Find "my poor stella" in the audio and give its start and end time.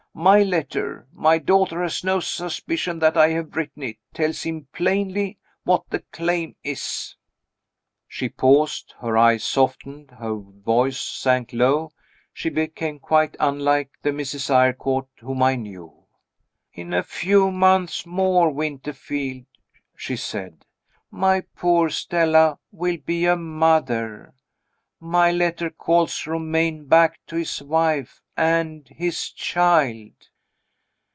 21.09-22.59